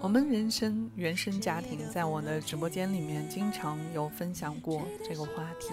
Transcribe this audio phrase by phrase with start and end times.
[0.00, 5.70] 我们人生原生家庭，在我的直播间里面经常有分享过这个话题。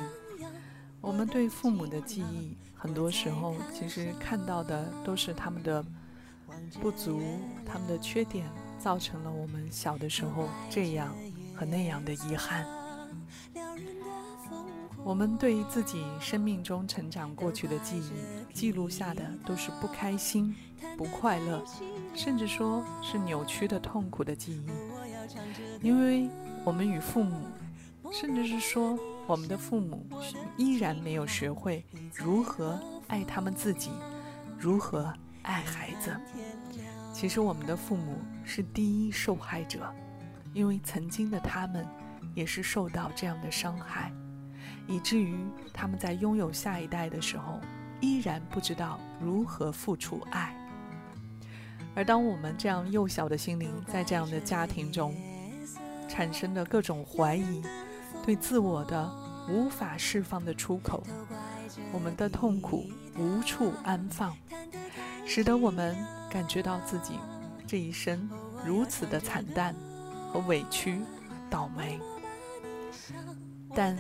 [1.00, 5.86] 我们对父母的记忆，很多时候其实看到的都是他们的
[6.82, 7.22] 不足、
[7.66, 8.48] 他们的缺点，
[8.80, 11.16] 造成了我们小的时候这样
[11.56, 12.66] 和那样的遗憾。
[15.06, 20.56] 我们对自己生命中成长过去的记忆，记录下的都是不开心、
[20.98, 21.64] 不快乐，
[22.16, 24.66] 甚至说是扭曲的痛苦的记忆。
[25.80, 26.28] 因为
[26.64, 27.46] 我们与父母，
[28.12, 28.98] 甚至是说
[29.28, 30.04] 我们的父母，
[30.58, 33.92] 依然没有学会如何爱他们自己，
[34.58, 36.20] 如何爱孩子。
[37.14, 39.88] 其实我们的父母是第一受害者，
[40.52, 41.86] 因为曾经的他们
[42.34, 44.12] 也是受到这样的伤害。
[44.88, 45.36] 以至于
[45.74, 47.60] 他们在拥有下一代的时候，
[48.02, 50.56] 依然不知道如何付出爱。
[51.96, 55.16] 而当我们这样幼小的心灵在这样的家庭中
[56.08, 57.64] 产生的各种怀疑，
[58.24, 59.12] 对自我的
[59.50, 61.04] 无法释放的出口，
[61.92, 62.86] 我们的痛苦
[63.18, 64.36] 无处安放，
[65.26, 65.96] 使得我们
[66.30, 67.18] 感觉到自己
[67.66, 68.30] 这一生
[68.64, 69.74] 如此的惨淡
[70.32, 71.02] 和委屈、
[71.50, 72.00] 倒霉。
[73.74, 73.98] 但。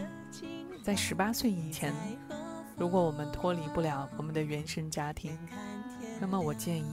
[0.86, 1.92] 在十八岁以前，
[2.78, 5.36] 如果我们脱离不了我们的原生家庭，
[6.22, 6.86] 那么我建议，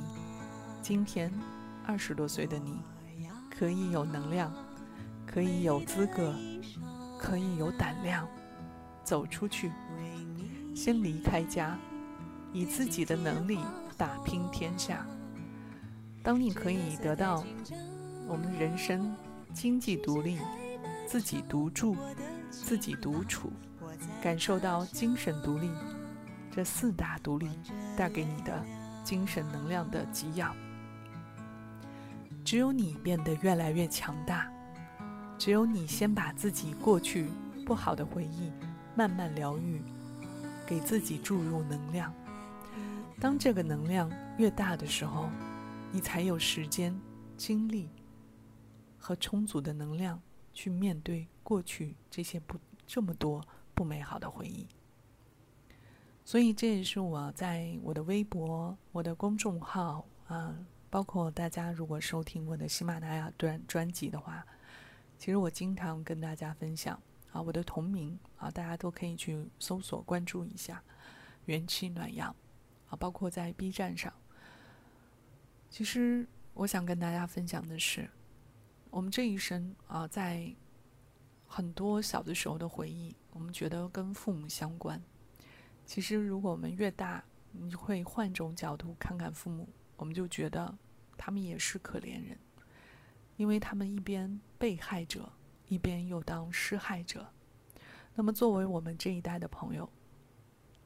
[0.80, 1.30] 今天
[1.84, 2.80] 二十多岁的你，
[3.50, 4.50] 可以有能量，
[5.26, 6.34] 可以有资格，
[7.18, 8.26] 可以有胆量，
[9.04, 9.70] 走出去，
[10.74, 11.76] 先离开家，
[12.50, 13.58] 以自己的能力
[13.98, 15.06] 打拼天下。
[16.22, 17.44] 当你可以得到
[18.26, 19.14] 我们人生
[19.52, 20.38] 经济独立，
[21.06, 21.94] 自己独住，
[22.48, 23.52] 自己独处。
[24.22, 25.68] 感受到精神独立，
[26.48, 27.50] 这四大独立
[27.96, 28.64] 带给你的
[29.02, 30.54] 精神能量的给养。
[32.44, 34.48] 只有你变得越来越强大，
[35.36, 37.26] 只有你先把自己过去
[37.66, 38.52] 不好的回忆
[38.94, 39.82] 慢慢疗愈，
[40.64, 42.14] 给自己注入能量。
[43.18, 45.28] 当这个能量越大的时候，
[45.90, 46.96] 你才有时间、
[47.36, 47.90] 精力
[48.98, 50.20] 和充足的能量
[50.52, 52.56] 去面对过去这些不
[52.86, 53.44] 这么多。
[53.74, 54.66] 不美好的回忆，
[56.24, 60.54] 所以这也是我在我的微博、我的公众号啊，
[60.90, 64.46] 包括大家如果收听我的喜马拉雅专专辑的话，
[65.18, 67.00] 其实我经常跟大家分享
[67.32, 70.82] 啊，我的同名啊，大家都可以去搜索关注一下
[71.46, 72.34] “元气暖阳”
[72.90, 74.12] 啊，包括在 B 站上。
[75.70, 78.10] 其实我想跟大家分享的是，
[78.90, 80.54] 我们这一生啊，在
[81.46, 83.16] 很多小的时候的回忆。
[83.32, 85.02] 我们觉得跟父母相关，
[85.84, 90.78] 其实如果我们越大，你会换种角度看看父母，我们就觉得
[91.16, 92.38] 他们也是可怜人，
[93.36, 95.32] 因为他们一边被害者，
[95.68, 97.26] 一边又当施害者。
[98.14, 99.90] 那么作为我们这一代的朋友，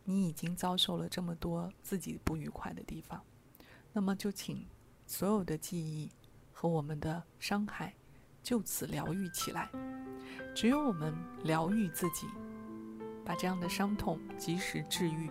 [0.04, 3.20] 你已经遭受了这么多自己不愉快的地方，
[3.92, 4.64] 那么就请
[5.04, 6.10] 所有的记忆
[6.52, 7.94] 和我们的伤害
[8.46, 9.68] 就此疗愈起来。
[10.54, 11.12] 只有我们
[11.42, 12.28] 疗愈自己，
[13.24, 15.28] 把这样的伤痛及时治愈，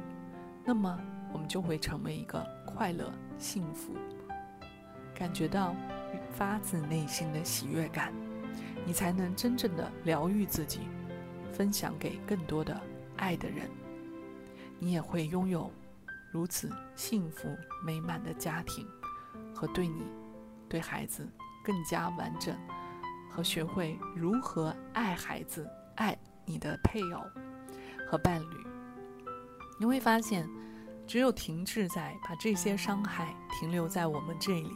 [0.66, 1.00] 那么
[1.32, 3.96] 我们就会成为一个快乐、幸福，
[5.14, 5.74] 感觉到
[6.34, 8.14] 发自内心的喜悦感，
[8.86, 10.82] 你才能真正的疗愈自己，
[11.54, 12.78] 分享给更多的
[13.16, 13.72] 爱的人。
[14.78, 15.72] 你也会拥有
[16.34, 17.48] 如此幸福
[17.82, 18.86] 美满的家庭，
[19.56, 20.04] 和对你、
[20.68, 21.26] 对孩子
[21.64, 22.54] 更加完整。
[23.36, 27.22] 和学会如何爱孩子、爱你的配偶
[28.10, 28.66] 和伴侣，
[29.78, 30.48] 你会发现，
[31.06, 34.72] 只有停滞在把这些伤害停留在我们这里，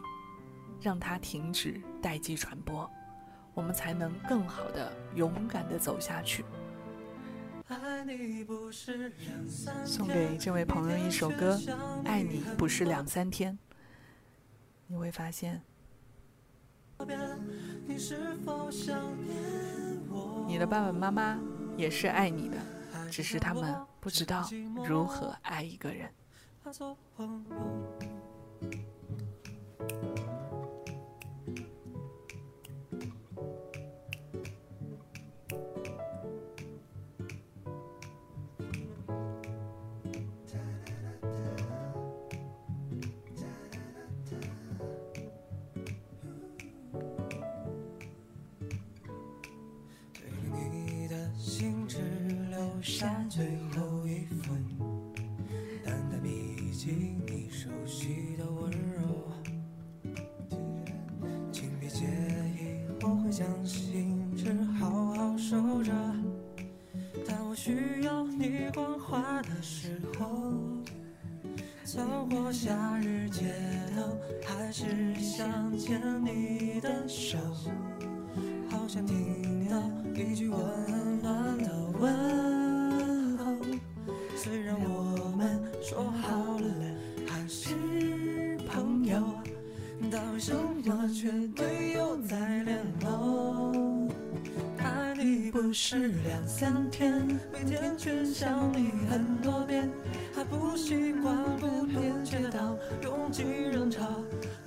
[0.81, 2.89] 让它停止代际传播，
[3.53, 6.43] 我们才能更好的、勇敢的走下去。
[9.85, 11.55] 送给这位朋友一首歌，
[12.03, 13.53] 《爱你不是两三天》，
[14.87, 15.61] 你会发现。
[20.47, 21.39] 你的爸爸妈妈
[21.77, 22.57] 也是爱你的，
[23.09, 24.47] 只是他们不知道
[24.85, 26.11] 如何爱一个人。
[69.43, 70.25] 的时候，
[71.83, 73.53] 走过夏日街
[73.95, 77.37] 头，还是想牵你的手，
[78.69, 79.81] 好想听到
[80.13, 82.58] 一句温暖的问
[95.69, 99.87] 不是两三天，每天却想你很多遍，
[100.35, 104.01] 还不习惯不了解到拥挤人潮，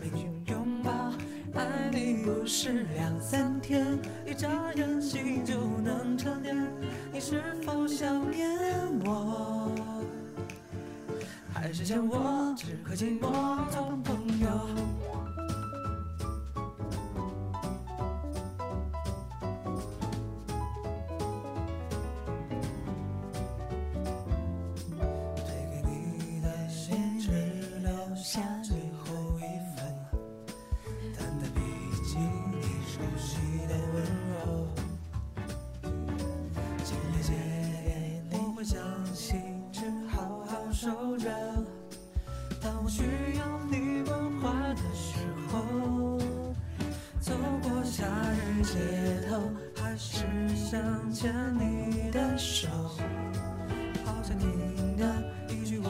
[0.00, 1.12] 没有拥抱。
[1.54, 6.56] 爱你不是两三天，一眨眼心就能沉淀。
[7.12, 8.56] 你是否想念
[9.04, 9.72] 我？
[11.52, 13.28] 还是想我只和寂寞
[13.72, 14.91] 做朋友？
[52.42, 52.68] 手。
[54.04, 55.06] 好想听到
[55.48, 55.86] 一句温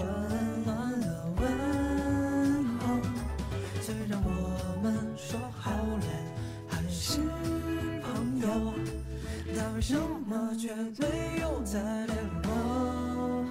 [0.64, 3.00] 暖的问候。
[3.80, 6.06] 虽然我们说好了
[6.68, 7.20] 还是
[8.02, 8.74] 朋友，
[9.56, 9.96] 但为什
[10.26, 13.46] 么却没有再联络？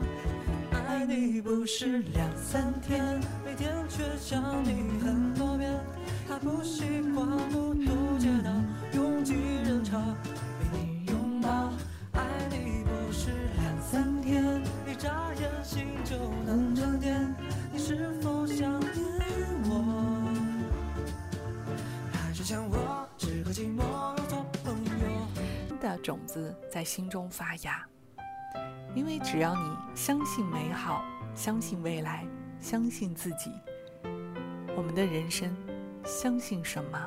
[0.72, 5.74] 爱你不是两三天，每天却想你很多遍，
[6.30, 6.84] 还不习
[7.14, 8.52] 惯孤独街道
[8.94, 9.34] 拥挤
[9.66, 10.00] 人潮，
[10.60, 11.74] 被你拥抱。
[15.72, 17.34] 心就能沉淀。
[17.72, 18.92] 你是否想念
[19.70, 20.28] 我？
[22.12, 23.82] 还是像我只和寂寞
[24.28, 25.80] 做朋友？
[25.80, 27.88] 的种子在心中发芽，
[28.94, 32.28] 因为只要你相信美好，相信未来，
[32.60, 33.50] 相信自己，
[34.76, 35.56] 我们的人生，
[36.04, 37.00] 相信什么，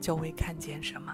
[0.00, 1.12] 就会看见什么。